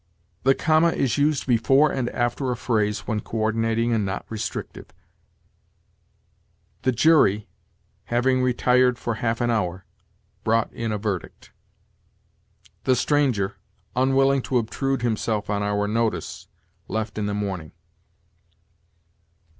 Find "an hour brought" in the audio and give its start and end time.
9.41-10.73